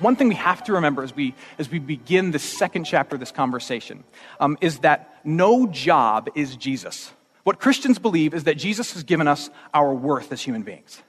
[0.00, 3.20] One thing we have to remember as we, as we begin the second chapter of
[3.20, 4.04] this conversation
[4.40, 7.12] um, is that no job is Jesus.
[7.44, 11.02] What Christians believe is that Jesus has given us our worth as human beings.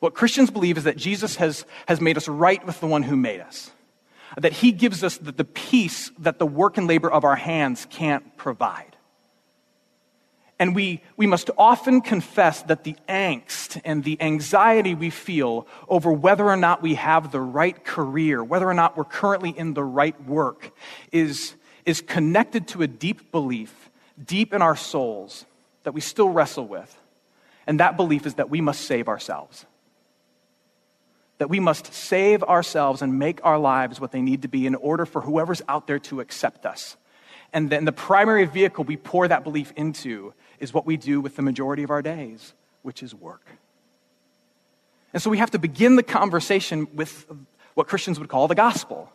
[0.00, 3.16] What Christians believe is that Jesus has, has made us right with the one who
[3.16, 3.70] made us.
[4.36, 7.86] That he gives us the, the peace that the work and labor of our hands
[7.88, 8.93] can't provide.
[10.64, 16.10] And we, we must often confess that the angst and the anxiety we feel over
[16.10, 19.84] whether or not we have the right career, whether or not we're currently in the
[19.84, 20.72] right work,
[21.12, 23.90] is, is connected to a deep belief,
[24.24, 25.44] deep in our souls,
[25.82, 26.98] that we still wrestle with.
[27.66, 29.66] And that belief is that we must save ourselves
[31.38, 34.76] that we must save ourselves and make our lives what they need to be in
[34.76, 36.96] order for whoever's out there to accept us.
[37.54, 41.36] And then the primary vehicle we pour that belief into is what we do with
[41.36, 43.46] the majority of our days, which is work.
[45.12, 47.26] And so we have to begin the conversation with
[47.74, 49.10] what Christians would call the gospel.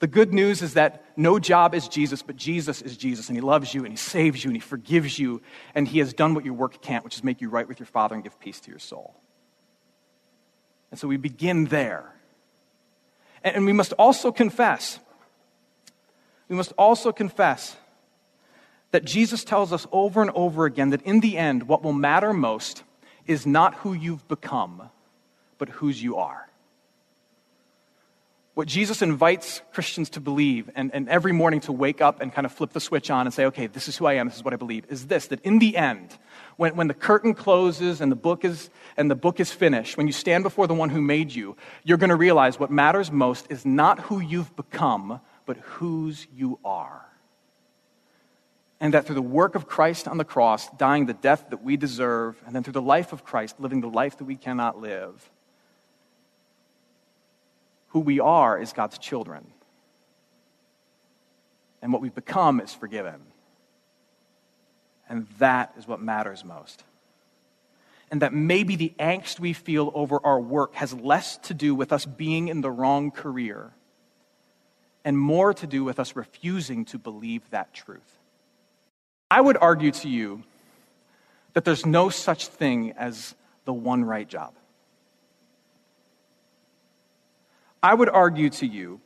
[0.00, 3.40] The good news is that no job is Jesus, but Jesus is Jesus, and He
[3.40, 5.40] loves you, and He saves you, and He forgives you,
[5.74, 7.86] and He has done what your work can't, which is make you right with your
[7.86, 9.14] Father and give peace to your soul.
[10.90, 12.12] And so we begin there.
[13.42, 14.98] And we must also confess,
[16.48, 17.76] we must also confess
[18.94, 22.32] that Jesus tells us over and over again that in the end, what will matter
[22.32, 22.84] most
[23.26, 24.88] is not who you've become,
[25.58, 26.48] but whose you are.
[28.54, 32.44] What Jesus invites Christians to believe, and, and every morning to wake up and kind
[32.46, 34.44] of flip the switch on and say, okay, this is who I am, this is
[34.44, 36.16] what I believe, is this that in the end,
[36.56, 40.06] when, when the curtain closes and the, book is, and the book is finished, when
[40.06, 43.48] you stand before the one who made you, you're going to realize what matters most
[43.50, 47.04] is not who you've become, but whose you are.
[48.80, 51.76] And that through the work of Christ on the cross, dying the death that we
[51.76, 55.30] deserve, and then through the life of Christ, living the life that we cannot live,
[57.88, 59.46] who we are is God's children.
[61.80, 63.20] And what we've become is forgiven.
[65.08, 66.82] And that is what matters most.
[68.10, 71.92] And that maybe the angst we feel over our work has less to do with
[71.92, 73.72] us being in the wrong career
[75.04, 78.13] and more to do with us refusing to believe that truth.
[79.30, 80.42] I would argue to you
[81.54, 84.54] that there's no such thing as the one right job.
[87.82, 89.00] I would argue to you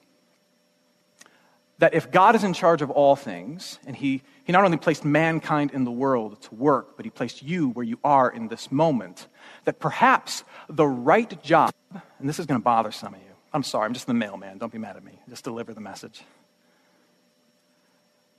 [1.79, 5.05] that if God is in charge of all things, and he, he not only placed
[5.05, 8.73] mankind in the world to work, but He placed you where you are in this
[8.73, 9.29] moment,
[9.65, 11.73] that perhaps the right job,
[12.19, 13.27] and this is going to bother some of you.
[13.53, 14.59] I'm sorry, I'm just the mailman.
[14.59, 15.19] Don't be mad at me.
[15.29, 16.23] Just deliver the message.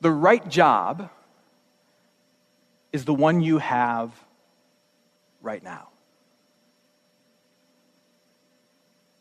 [0.02, 1.10] The right job
[2.92, 4.12] is the one you have
[5.42, 5.90] right now.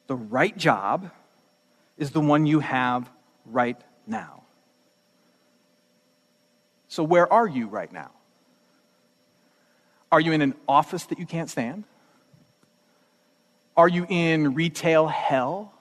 [0.09, 1.11] the right job
[1.97, 3.09] is the one you have
[3.45, 4.43] right now.
[6.89, 8.11] So, where are you right now?
[10.11, 11.85] Are you in an office that you can't stand?
[13.77, 15.75] Are you in retail hell?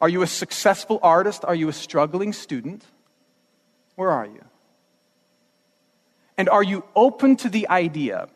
[0.00, 1.44] Are you a successful artist?
[1.44, 2.84] Are you a struggling student?
[3.94, 4.44] Where are you?
[6.38, 8.28] And are you open to the idea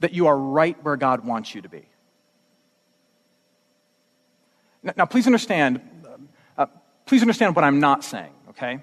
[0.00, 1.86] that you are right where God wants you to be?
[4.96, 5.80] Now, please understand,
[6.58, 6.66] uh,
[7.06, 8.82] please understand what I'm not saying, okay?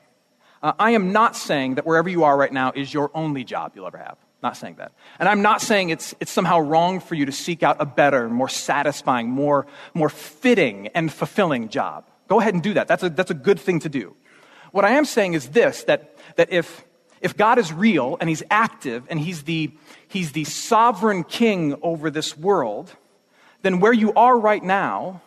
[0.63, 3.73] Uh, I am not saying that wherever you are right now is your only job
[3.75, 4.17] you'll ever have.
[4.41, 4.93] Not saying that.
[5.19, 8.29] And I'm not saying it's, it's somehow wrong for you to seek out a better,
[8.29, 12.05] more satisfying, more, more fitting and fulfilling job.
[12.29, 12.87] Go ahead and do that.
[12.87, 14.15] That's a, that's a good thing to do.
[14.71, 16.85] What I am saying is this that, that if,
[17.21, 19.71] if God is real and He's active and he's the,
[20.07, 22.95] he's the sovereign king over this world,
[23.61, 25.21] then where you are right now,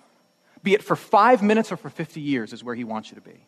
[0.63, 3.21] be it for five minutes or for 50 years, is where He wants you to
[3.21, 3.47] be.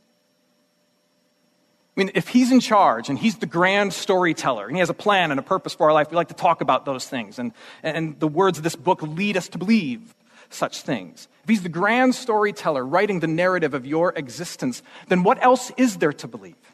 [1.97, 4.95] I mean, if he's in charge and he's the grand storyteller and he has a
[4.95, 7.39] plan and a purpose for our life, we like to talk about those things.
[7.39, 7.53] And,
[7.85, 10.13] and the words of this book lead us to believe
[10.51, 11.29] such things.
[11.45, 15.99] If he's the grand storyteller writing the narrative of your existence, then what else is
[15.99, 16.74] there to believe?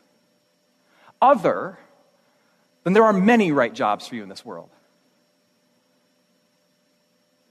[1.20, 1.78] Other
[2.84, 4.70] than there are many right jobs for you in this world.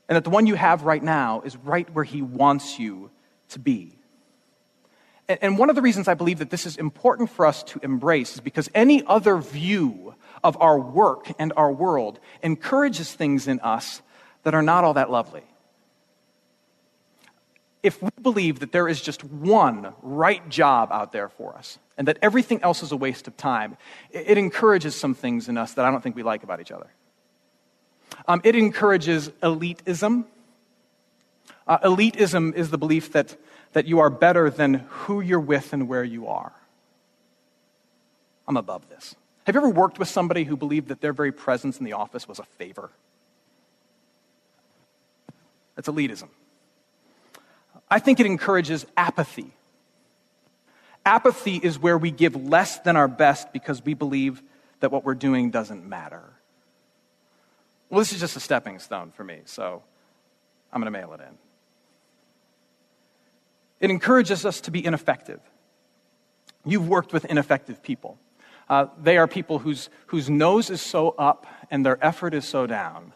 [0.07, 3.12] And that the one you have right now is right where he wants you
[3.50, 3.95] to be.
[5.27, 8.33] And one of the reasons I believe that this is important for us to embrace
[8.33, 14.01] is because any other view of our work and our world encourages things in us
[14.42, 15.44] that are not all that lovely.
[17.81, 22.08] If we believe that there is just one right job out there for us and
[22.08, 23.78] that everything else is a waste of time,
[24.12, 26.88] it encourages some things in us that I don't think we like about each other.
[28.28, 30.26] Um, it encourages elitism.
[31.66, 33.38] Uh, elitism is the belief that
[33.74, 36.52] that you are better than who you're with and where you are.
[38.48, 39.16] I'm above this.
[39.46, 42.28] Have you ever worked with somebody who believed that their very presence in the office
[42.28, 42.90] was a favor?
[45.76, 46.30] That's elitism.
[47.90, 49.54] I think it encourages apathy.
[51.06, 54.44] Apathy is where we give less than our best because we believe
[54.80, 56.24] that what we're doing doesn't matter.
[57.90, 59.82] Well, this is just a stepping stone for me, so
[60.72, 61.38] I'm going to mail it in.
[63.80, 65.40] It encourages us to be ineffective.
[66.66, 68.20] You've worked with ineffective people.
[68.70, 72.68] Uh, they are people whose, whose nose is so up and their effort is so
[72.68, 73.14] down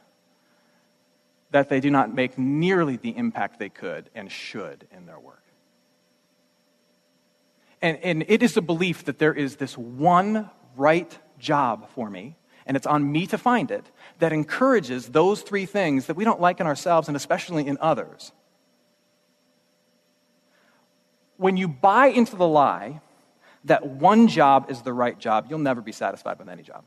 [1.53, 5.44] that they do not make nearly the impact they could and should in their work.
[7.81, 12.35] And, and it is a belief that there is this one right job for me,
[12.65, 13.89] and it's on me to find it,
[14.19, 18.31] that encourages those three things that we don't like in ourselves and especially in others
[21.44, 23.01] when you buy into the lie
[23.65, 26.83] that one job is the right job, you'll never be satisfied with any job.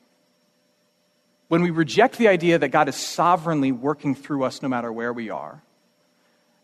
[1.49, 5.13] When we reject the idea that God is sovereignly working through us no matter where
[5.13, 5.63] we are,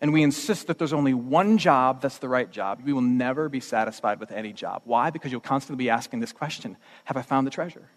[0.00, 3.48] and we insist that there's only one job that's the right job, we will never
[3.48, 4.82] be satisfied with any job.
[4.84, 5.10] Why?
[5.10, 7.88] Because you'll constantly be asking this question Have I found the treasure?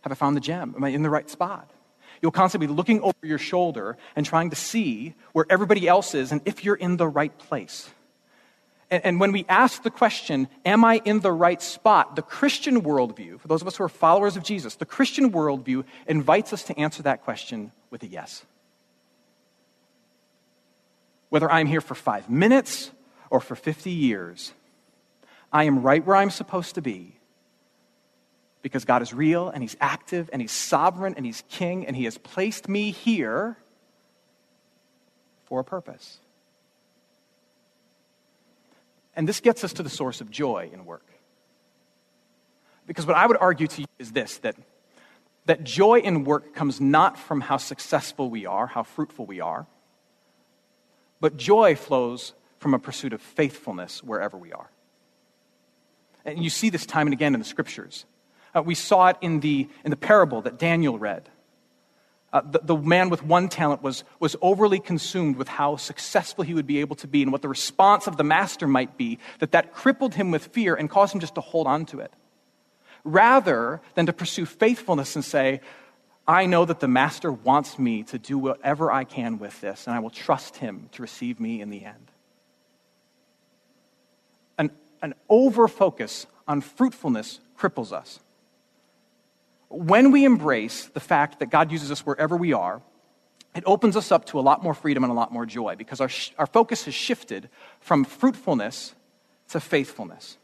[0.00, 0.74] Have I found the gem?
[0.76, 1.70] Am I in the right spot?
[2.20, 6.32] You'll constantly be looking over your shoulder and trying to see where everybody else is
[6.32, 7.88] and if you're in the right place.
[9.02, 12.16] And, when we ask the question, Am I in the right spot?
[12.16, 15.84] the Christian worldview, for those of us who are followers of Jesus, the Christian worldview
[16.06, 18.44] invites us to answer that question with a yes.
[21.28, 22.90] Whether I'm here for five minutes
[23.30, 24.52] or for 50 years,
[25.52, 27.16] I am right where I'm supposed to be
[28.62, 32.04] because God is real and He's active and He's sovereign and He's king and He
[32.04, 33.56] has placed me here
[35.44, 36.18] for a purpose.
[39.16, 41.06] And this gets us to the source of joy in work.
[42.86, 44.56] Because what I would argue to you is this that,
[45.46, 49.66] that joy in work comes not from how successful we are, how fruitful we are,
[51.20, 54.70] but joy flows from a pursuit of faithfulness wherever we are.
[56.24, 58.06] And you see this time and again in the scriptures.
[58.54, 61.28] Uh, we saw it in the, in the parable that Daniel read.
[62.34, 66.52] Uh, the, the, man with one talent was, was overly consumed with how successful he
[66.52, 69.52] would be able to be and what the response of the master might be, that
[69.52, 72.12] that crippled him with fear and caused him just to hold on to it.
[73.04, 75.60] Rather than to pursue faithfulness and say,
[76.26, 79.94] I know that the master wants me to do whatever I can with this, and
[79.94, 82.10] I will trust him to receive me in the end.
[84.58, 84.70] An,
[85.02, 88.18] an over focus on fruitfulness cripples us
[89.74, 92.80] when we embrace the fact that God uses us wherever we are,
[93.54, 96.00] it opens us up to a lot more freedom and a lot more joy because
[96.00, 97.48] our, our focus has shifted
[97.80, 98.94] from fruitfulness
[99.50, 100.38] to faithfulness.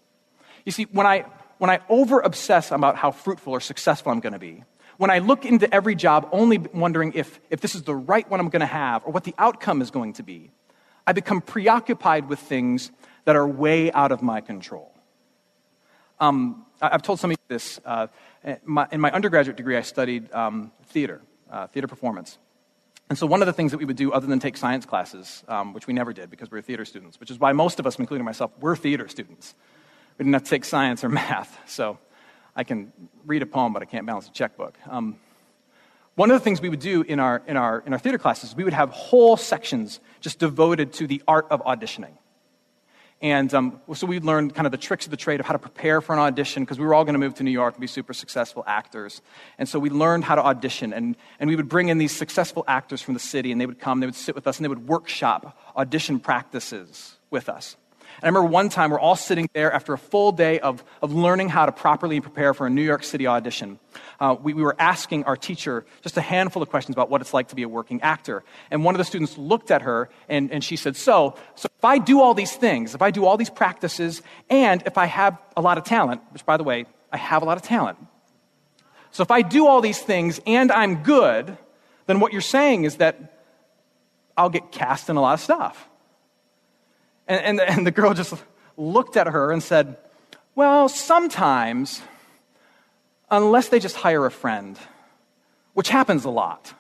[0.65, 1.25] You see, when I,
[1.59, 4.65] when I over obsess about how fruitful or successful I'm going to be,
[4.99, 8.39] when I look into every job only wondering if, if this is the right one
[8.39, 10.51] I'm going to have or what the outcome is going to be,
[11.07, 12.93] I become preoccupied with things
[13.25, 14.93] that are way out of my control.
[16.21, 17.81] Um, I've told some of you this.
[17.85, 18.07] Uh,
[18.45, 22.39] in my undergraduate degree, I studied um, theater, uh, theater performance.
[23.09, 25.43] And so, one of the things that we would do, other than take science classes,
[25.49, 27.87] um, which we never did because we were theater students, which is why most of
[27.87, 29.55] us, including myself, were theater students.
[30.17, 31.59] We didn't have to take science or math.
[31.67, 31.99] So,
[32.55, 32.93] I can
[33.27, 34.79] read a poem, but I can't balance a checkbook.
[34.89, 35.17] Um,
[36.15, 38.55] one of the things we would do in our, in, our, in our theater classes,
[38.55, 42.13] we would have whole sections just devoted to the art of auditioning.
[43.23, 45.59] And um, so we learned kind of the tricks of the trade of how to
[45.59, 47.81] prepare for an audition because we were all going to move to New York and
[47.81, 49.21] be super successful actors.
[49.59, 50.95] And so we learned how to audition.
[50.95, 53.79] And, and we would bring in these successful actors from the city, and they would
[53.79, 57.77] come, they would sit with us, and they would workshop audition practices with us.
[58.21, 61.15] And I remember one time we're all sitting there after a full day of, of
[61.15, 63.79] learning how to properly prepare for a New York City audition.
[64.21, 67.33] Uh, we, we were asking our teacher just a handful of questions about what it's
[67.33, 68.45] like to be a working actor.
[68.71, 71.85] And one of the students looked at her and, and she said, so, so if
[71.85, 75.39] I do all these things, if I do all these practices, and if I have
[75.57, 77.99] a lot of talent, which by the way, I have a lot of talent.
[79.13, 81.57] So if I do all these things and I'm good,
[82.07, 83.43] then what you're saying is that
[84.37, 85.90] I'll get cast in a lot of stuff.
[87.31, 88.35] And, and, and the girl just
[88.77, 89.97] looked at her and said,
[90.57, 92.03] Well, sometimes,
[93.31, 94.77] unless they just hire a friend,
[95.73, 96.75] which happens a lot.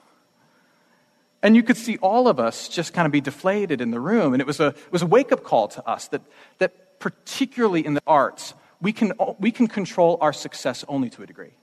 [1.41, 4.35] And you could see all of us just kind of be deflated in the room.
[4.35, 6.23] And it was a, it was a wake up call to us that,
[6.59, 8.53] that, particularly in the arts,
[8.83, 11.55] we can, we can control our success only to a degree.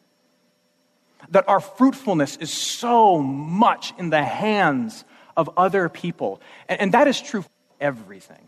[1.31, 5.03] That our fruitfulness is so much in the hands
[5.35, 6.41] of other people.
[6.69, 7.49] And, and that is true for
[7.81, 8.47] everything.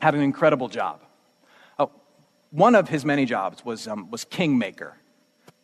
[0.00, 1.00] had an incredible job.
[1.78, 1.86] Uh,
[2.50, 4.96] one of his many jobs was, um, was kingmaker.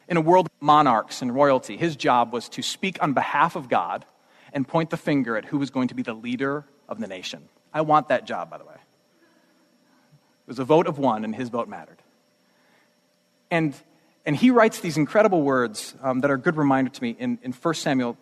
[0.08, 3.68] In a world of monarchs and royalty, his job was to speak on behalf of
[3.68, 4.04] God
[4.52, 7.48] and point the finger at who was going to be the leader of the nation.
[7.72, 8.74] I want that job, by the way.
[8.74, 12.02] It was a vote of one, and his vote mattered.
[13.50, 13.74] And,
[14.26, 17.38] and he writes these incredible words um, that are a good reminder to me in,
[17.42, 18.18] in 1 Samuel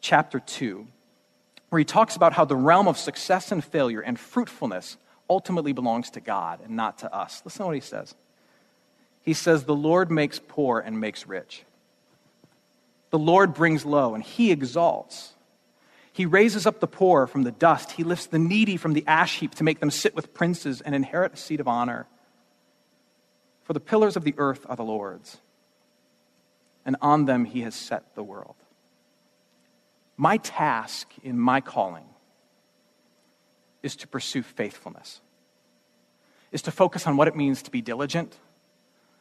[0.00, 0.86] chapter 2,
[1.68, 4.96] where he talks about how the realm of success and failure and fruitfulness
[5.30, 7.40] ultimately belongs to God and not to us.
[7.44, 8.14] Listen to what he says.
[9.22, 11.64] He says, The Lord makes poor and makes rich.
[13.10, 15.34] The Lord brings low and he exalts.
[16.12, 17.92] He raises up the poor from the dust.
[17.92, 20.94] He lifts the needy from the ash heap to make them sit with princes and
[20.94, 22.06] inherit a seat of honor.
[23.62, 25.38] For the pillars of the earth are the Lord's,
[26.84, 28.56] and on them he has set the world.
[30.16, 32.09] My task in my calling
[33.82, 35.20] is to pursue faithfulness,
[36.52, 38.36] is to focus on what it means to be diligent,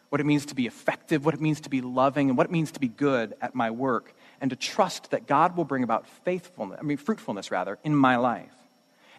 [0.10, 2.52] what it means to be effective, what it means to be loving, and what it
[2.52, 6.08] means to be good at my work, and to trust that God will bring about
[6.26, 8.54] faithfulness, I mean, fruitfulness rather, in my life.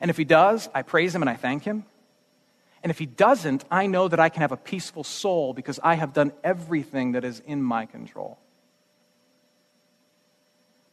[0.00, 1.84] And if He does, I praise Him and I thank Him.
[2.82, 5.94] And if He doesn't, I know that I can have a peaceful soul because I
[5.94, 8.38] have done everything that is in my control.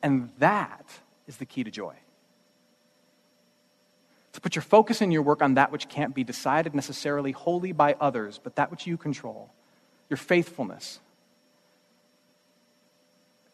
[0.04, 0.86] And that
[1.26, 1.96] is the key to joy
[4.38, 7.72] to put your focus in your work on that which can't be decided necessarily wholly
[7.72, 9.50] by others, but that which you control,
[10.12, 11.00] your faithfulness,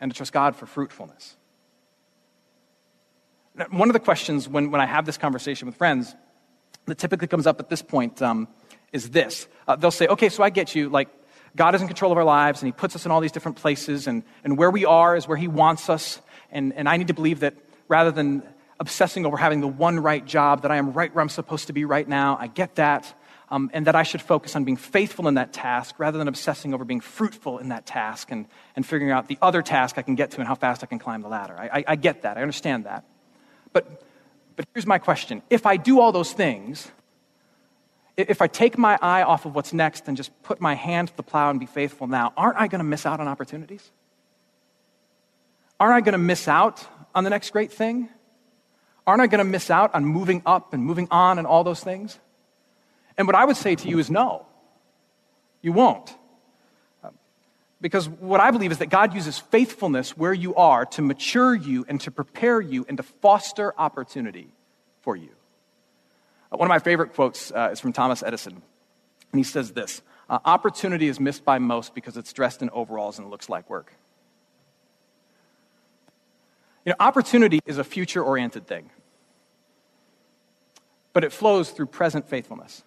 [0.02, 1.38] and to trust God for fruitfulness.
[3.56, 6.14] Now, one of the questions when, when I have this conversation with friends
[6.86, 8.50] that typically comes up at this point um,
[8.92, 9.48] is this.
[9.66, 10.90] Uh, they'll say, okay, so I get you.
[10.90, 11.08] Like,
[11.56, 13.56] God is in control of our lives, and He puts us in all these different
[13.56, 16.20] places, and, and where we are is where He wants us.
[16.52, 17.56] And, and I need to believe that
[17.88, 18.44] rather than
[18.80, 21.74] obsessing over having the one right job, that I am right where I'm supposed to
[21.74, 22.38] be right now.
[22.40, 23.14] I get that.
[23.50, 26.74] Um, and that I should focus on being faithful in that task rather than obsessing
[26.74, 30.16] over being fruitful in that task and, and figuring out the other task I can
[30.16, 31.56] get to and how fast I can climb the ladder.
[31.56, 32.38] I, I, I get that.
[32.38, 33.04] I understand that.
[33.72, 34.02] But,
[34.56, 36.90] but here's my question if I do all those things,
[38.18, 41.18] if I take my eye off of what's next and just put my hand to
[41.18, 43.92] the plow and be faithful now, aren't I going to miss out on opportunities?
[45.80, 48.10] Aren't I going to miss out on the next great thing?
[49.06, 51.82] Aren't I going to miss out on moving up and moving on and all those
[51.84, 52.18] things?
[53.18, 54.46] And what I would say to you is no,
[55.62, 56.14] you won't.
[57.84, 61.86] Because what I believe is that God uses faithfulness where you are to mature you
[61.90, 64.48] and to prepare you and to foster opportunity
[65.02, 65.32] for you.
[66.50, 68.54] Uh, one of my favorite quotes uh, is from Thomas Edison.
[68.54, 73.20] And he says this uh, Opportunity is missed by most because it's dressed in overalls
[73.20, 73.92] and looks like work.
[76.86, 78.90] You know, opportunity is a future oriented thing,
[81.14, 82.84] but it flows through present faithfulness.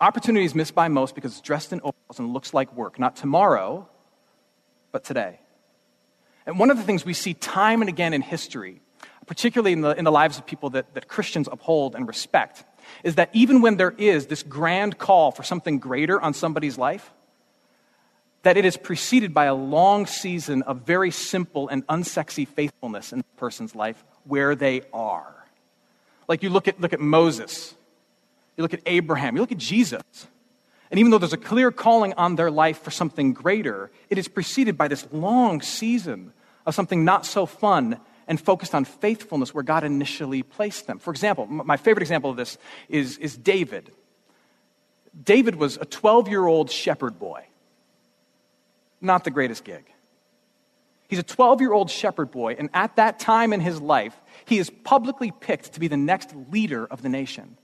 [0.00, 3.16] Opportunity is missed by most because it's dressed in overalls and looks like work, not
[3.16, 3.88] tomorrow,
[4.92, 5.40] but today.
[6.46, 8.80] And one of the things we see time and again in history,
[9.26, 12.64] particularly in the, in the lives of people that, that Christians uphold and respect,
[13.02, 17.12] is that even when there is this grand call for something greater on somebody's life,
[18.42, 23.18] that it is preceded by a long season of very simple and unsexy faithfulness in
[23.18, 25.34] the person's life where they are.
[26.28, 27.74] Like you look at, look at Moses,
[28.56, 30.02] you look at Abraham, you look at Jesus.
[30.90, 34.28] And even though there's a clear calling on their life for something greater, it is
[34.28, 36.32] preceded by this long season
[36.64, 40.98] of something not so fun and focused on faithfulness where God initially placed them.
[40.98, 43.90] For example, my favorite example of this is, is David.
[45.24, 47.44] David was a 12 year old shepherd boy.
[49.00, 49.84] Not the greatest gig.
[51.08, 54.14] He's a 12 year old shepherd boy, and at that time in his life,
[54.44, 57.56] he is publicly picked to be the next leader of the nation.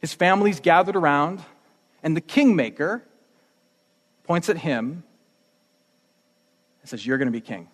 [0.00, 1.42] His family's gathered around,
[2.02, 3.02] and the kingmaker
[4.24, 5.02] points at him
[6.82, 7.68] and says, You're going to be king.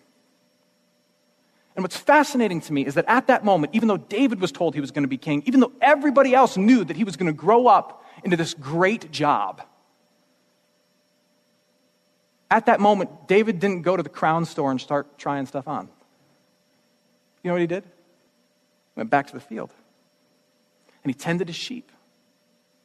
[1.75, 4.75] And what's fascinating to me is that at that moment, even though David was told
[4.75, 7.27] he was going to be king, even though everybody else knew that he was going
[7.27, 9.63] to grow up into this great job,
[12.53, 15.89] at that moment, David didn't go to the crown store and start trying stuff on.
[17.43, 17.83] You know what he did?
[18.95, 19.73] Went back to the field.
[21.03, 21.91] And he tended his sheep.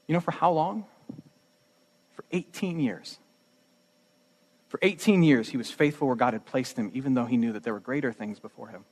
[0.07, 0.85] You know for how long?
[2.13, 3.19] For 18 years.
[4.69, 7.51] For 18 years, he was faithful where God had placed him, even though he knew
[7.51, 8.85] that there were greater things before him.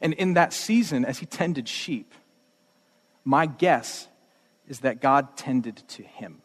[0.00, 2.14] And in that season, as he tended sheep,
[3.24, 4.06] my guess
[4.68, 6.42] is that God tended to him.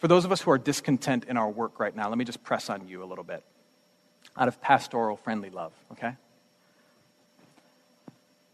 [0.00, 2.42] For those of us who are discontent in our work right now, let me just
[2.42, 3.44] press on you a little bit
[4.36, 6.16] out of pastoral friendly love, okay?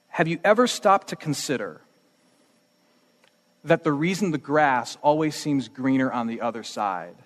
[0.09, 1.81] Have you ever stopped to consider
[3.65, 7.17] that the reason the grass always seems greener on the other side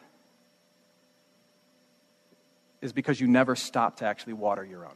[2.81, 4.95] is because you never stop to actually water your own.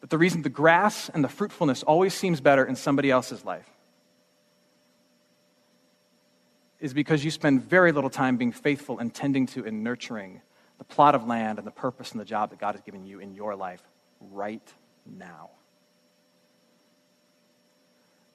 [0.00, 3.68] But the reason the grass and the fruitfulness always seems better in somebody else's life
[6.82, 10.42] is because you spend very little time being faithful and tending to and nurturing
[10.76, 13.20] the plot of land and the purpose and the job that God has given you
[13.20, 13.82] in your life
[14.20, 14.74] right
[15.06, 15.48] now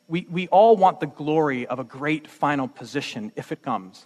[0.08, 4.06] we, we all want the glory of a great final position if it comes.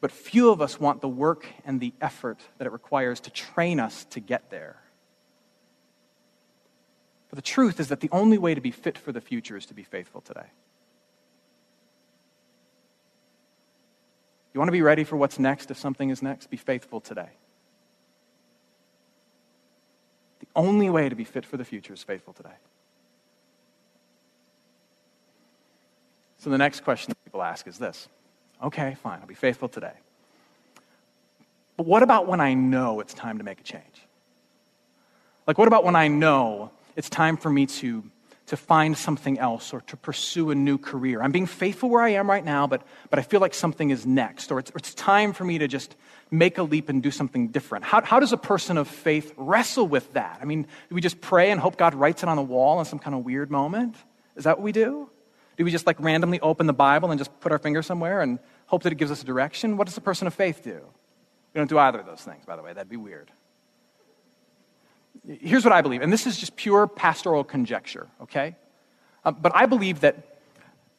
[0.00, 3.80] But few of us want the work and the effort that it requires to train
[3.80, 4.76] us to get there.
[7.28, 9.66] But the truth is that the only way to be fit for the future is
[9.66, 10.46] to be faithful today.
[14.56, 16.48] You want to be ready for what's next if something is next?
[16.48, 17.28] Be faithful today.
[20.40, 22.56] The only way to be fit for the future is faithful today.
[26.38, 28.08] So the next question people ask is this
[28.62, 29.92] okay, fine, I'll be faithful today.
[31.76, 34.06] But what about when I know it's time to make a change?
[35.46, 38.02] Like, what about when I know it's time for me to,
[38.46, 41.22] to find something else or to pursue a new career?
[41.22, 44.06] I'm being faithful where I am right now, but, but I feel like something is
[44.06, 45.96] next, or it's, it's time for me to just
[46.30, 47.84] make a leap and do something different.
[47.84, 50.38] How, how does a person of faith wrestle with that?
[50.40, 52.86] I mean, do we just pray and hope God writes it on the wall in
[52.86, 53.96] some kind of weird moment?
[54.36, 55.10] Is that what we do?
[55.56, 58.38] Do we just like randomly open the Bible and just put our finger somewhere and
[58.66, 59.76] hope that it gives us a direction?
[59.76, 60.80] What does a person of faith do?
[61.54, 62.74] We don't do either of those things, by the way.
[62.74, 63.30] That'd be weird.
[65.26, 68.54] Here's what I believe, and this is just pure pastoral conjecture, okay?
[69.24, 70.38] Uh, but I believe that,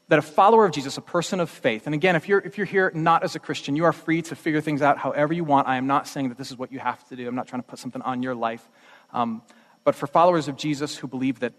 [0.10, 2.66] that a follower of Jesus, a person of faith, and again, if you're, if you're
[2.66, 5.68] here not as a Christian, you are free to figure things out however you want.
[5.68, 7.62] I am not saying that this is what you have to do, I'm not trying
[7.62, 8.68] to put something on your life.
[9.14, 9.44] Um,
[9.86, 11.54] but for followers of Jesus who believe that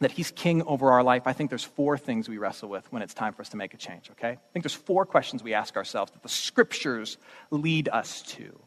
[0.00, 3.02] that He's king over our life, I think there's four things we wrestle with when
[3.02, 4.30] it's time for us to make a change, okay?
[4.30, 7.18] I think there's four questions we ask ourselves that the scriptures
[7.50, 8.58] lead us to.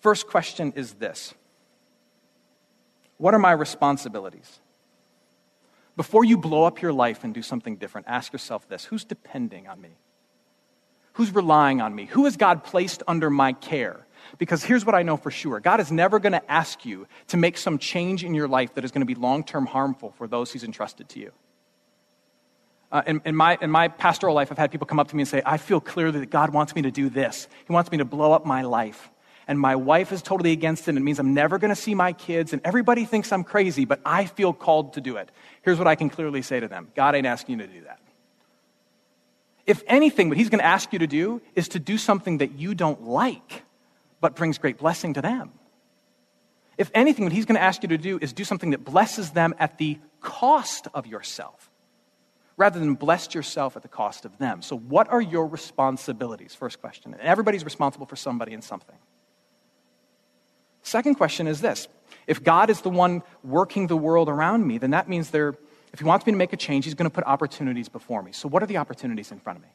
[0.00, 1.34] First question is this
[3.18, 4.60] What are my responsibilities?
[5.96, 9.68] Before you blow up your life and do something different, ask yourself this Who's depending
[9.68, 9.98] on me?
[11.14, 12.06] Who's relying on me?
[12.06, 14.06] Who has God placed under my care?
[14.38, 17.36] Because here's what I know for sure God is never going to ask you to
[17.36, 20.28] make some change in your life that is going to be long term harmful for
[20.28, 21.32] those he's entrusted to you.
[22.90, 25.22] Uh, in, in, my, in my pastoral life, I've had people come up to me
[25.22, 27.48] and say, I feel clearly that God wants me to do this.
[27.66, 29.10] He wants me to blow up my life.
[29.48, 31.94] And my wife is totally against it, and it means I'm never going to see
[31.94, 35.30] my kids, and everybody thinks I'm crazy, but I feel called to do it.
[35.62, 37.98] Here's what I can clearly say to them God ain't asking you to do that.
[39.66, 42.52] If anything, what He's going to ask you to do is to do something that
[42.52, 43.64] you don't like
[44.20, 45.52] but brings great blessing to them.
[46.76, 49.30] If anything, what he's going to ask you to do is do something that blesses
[49.30, 51.70] them at the cost of yourself.
[52.56, 54.62] rather than bless yourself at the cost of them.
[54.62, 56.56] So, what are your responsibilities?
[56.56, 57.12] First question.
[57.12, 58.96] And everybody's responsible for somebody and something.
[60.88, 61.86] Second question is this
[62.26, 65.54] if God is the one working the world around me, then that means there,
[65.92, 68.32] if He wants me to make a change, He's going to put opportunities before me.
[68.32, 69.68] So, what are the opportunities in front of me?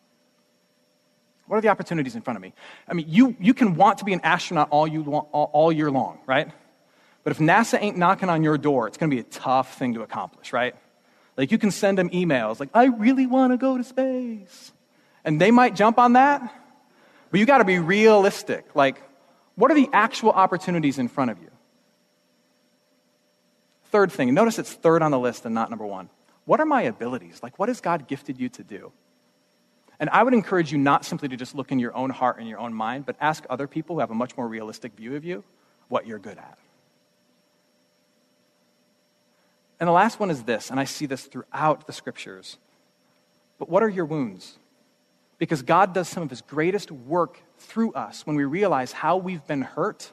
[1.45, 2.53] What are the opportunities in front of me?
[2.87, 5.91] I mean, you, you can want to be an astronaut all, you, all, all year
[5.91, 6.49] long, right?
[7.23, 9.93] But if NASA ain't knocking on your door, it's going to be a tough thing
[9.93, 10.73] to accomplish, right?
[11.37, 14.71] Like you can send them emails like, I really want to go to space.
[15.25, 16.41] And they might jump on that,
[17.29, 18.75] but you got to be realistic.
[18.75, 19.01] Like,
[19.55, 21.49] what are the actual opportunities in front of you?
[23.85, 26.09] Third thing, notice it's third on the list and not number one.
[26.45, 27.41] What are my abilities?
[27.43, 28.91] Like, what has God gifted you to do?
[29.99, 32.49] And I would encourage you not simply to just look in your own heart and
[32.49, 35.23] your own mind, but ask other people who have a much more realistic view of
[35.23, 35.43] you
[35.87, 36.57] what you're good at.
[39.79, 42.57] And the last one is this, and I see this throughout the scriptures.
[43.59, 44.57] But what are your wounds?
[45.43, 49.45] Because God does some of his greatest work through us when we realize how we've
[49.45, 50.09] been hurt,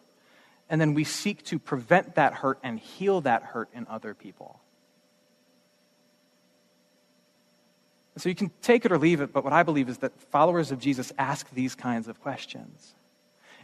[0.69, 4.59] and then we seek to prevent that hurt and heal that hurt in other people.
[8.17, 10.73] so you can take it or leave it, but what I believe is that followers
[10.73, 12.97] of Jesus ask these kinds of questions.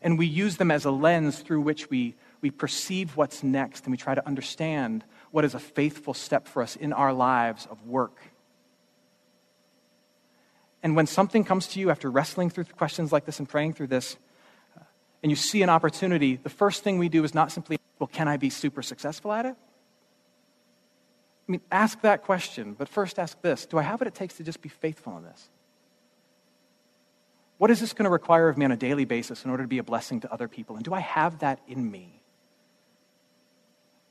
[0.03, 3.91] And we use them as a lens through which we, we perceive what's next and
[3.91, 5.03] we try to understand
[5.33, 8.21] what is a faithful step for us in our lives of work
[10.87, 13.89] and when something comes to you after wrestling through questions like this and praying through
[13.89, 14.17] this,
[14.79, 14.85] uh,
[15.21, 18.29] and you see an opportunity, the first thing we do is not simply, well, can
[18.29, 19.57] I be super successful at it?
[21.49, 24.37] I mean, ask that question, but first ask this Do I have what it takes
[24.37, 25.49] to just be faithful in this?
[27.59, 29.69] What is this going to require of me on a daily basis in order to
[29.69, 30.77] be a blessing to other people?
[30.77, 32.23] And do I have that in me?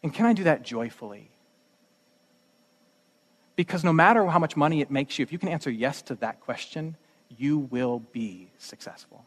[0.03, 1.31] And can I do that joyfully?
[3.55, 6.15] Because no matter how much money it makes you, if you can answer yes to
[6.15, 6.95] that question,
[7.37, 9.25] you will be successful.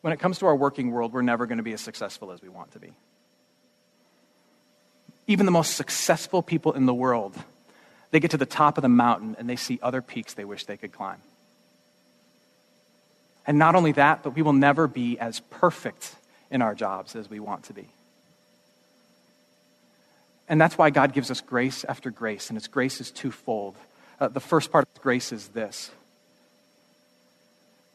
[0.00, 2.40] When it comes to our working world, we're never going to be as successful as
[2.40, 2.92] we want to be.
[5.26, 7.36] Even the most successful people in the world,
[8.12, 10.64] they get to the top of the mountain and they see other peaks they wish
[10.64, 11.20] they could climb.
[13.46, 16.14] And not only that, but we will never be as perfect
[16.50, 17.88] in our jobs as we want to be.
[20.48, 23.76] And that's why God gives us grace after grace, and His grace is twofold.
[24.18, 25.90] Uh, the first part of grace is this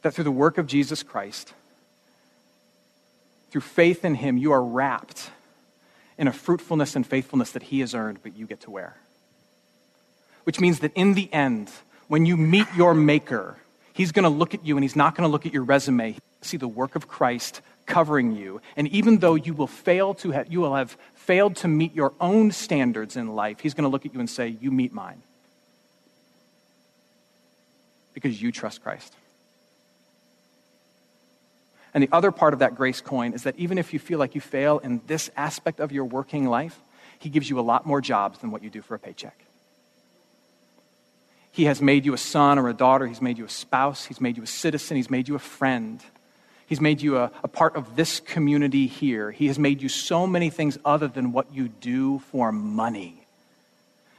[0.03, 1.53] that through the work of Jesus Christ,
[3.51, 5.31] through faith in Him, you are wrapped
[6.17, 8.97] in a fruitfulness and faithfulness that He has earned, but you get to wear.
[10.43, 11.71] Which means that in the end,
[12.09, 13.57] when you meet your Maker,
[13.93, 16.17] He's going to look at you and He's not going to look at your resume.
[16.41, 18.61] See the work of Christ covering you.
[18.75, 22.13] And even though you will fail to have, you will have failed to meet your
[22.19, 25.21] own standards in life, he's going to look at you and say, You meet mine.
[28.13, 29.13] Because you trust Christ.
[31.93, 34.33] And the other part of that grace coin is that even if you feel like
[34.35, 36.79] you fail in this aspect of your working life,
[37.19, 39.45] he gives you a lot more jobs than what you do for a paycheck.
[41.51, 43.05] He has made you a son or a daughter.
[43.05, 44.05] He's made you a spouse.
[44.05, 44.97] He's made you a citizen.
[44.97, 46.03] He's made you a friend.
[46.73, 49.29] He's made you a, a, part of this community here.
[49.29, 53.27] He has made you so many things other than what you do for money.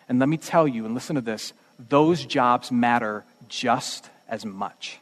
[0.09, 5.01] And let me tell you, and listen to this those jobs matter just as much.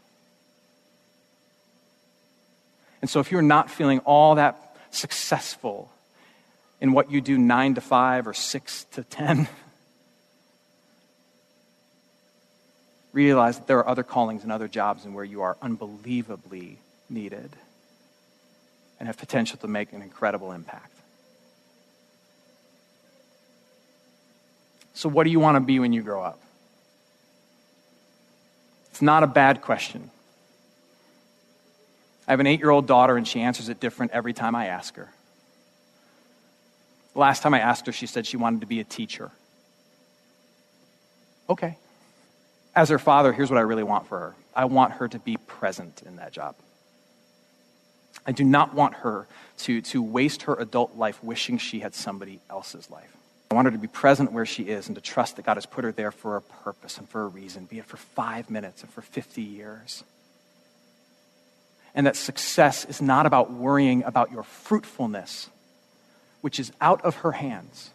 [3.03, 5.93] And so, if you're not feeling all that successful
[6.81, 9.45] in what you do nine to five or six to ten,
[13.13, 16.79] realize that there are other callings and other jobs and where you are unbelievably
[17.13, 17.51] needed
[18.99, 20.93] and have potential to make an incredible impact.
[24.95, 26.41] So, what do you want to be when you grow up?
[28.91, 30.11] It's not a bad question.
[32.29, 34.67] I have an eight year old daughter, and she answers it different every time I
[34.67, 35.11] ask her.
[37.15, 39.31] Last time I asked her, she said she wanted to be a teacher.
[41.49, 41.77] Okay.
[42.75, 45.37] As her father, here's what I really want for her I want her to be
[45.37, 46.55] present in that job.
[48.27, 49.27] I do not want her
[49.59, 53.17] to, to waste her adult life wishing she had somebody else's life.
[53.51, 55.67] I want her to be present where she is and to trust that God has
[55.67, 58.83] put her there for a purpose and for a reason, be it for five minutes
[58.83, 60.05] or for 50 years.
[61.95, 65.51] And that success is not about worrying about your fruitfulness,
[66.41, 67.91] which is out of her hands.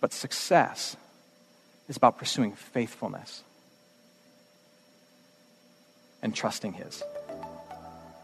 [0.00, 0.96] But success
[1.88, 3.42] is about pursuing faithfulness
[6.22, 7.02] and trusting His.